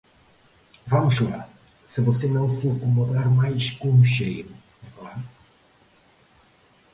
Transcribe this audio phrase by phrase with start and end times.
[0.87, 1.47] Vamos lá,
[1.85, 4.49] se você não se incomodar mais com o cheiro,
[4.83, 5.23] é claro.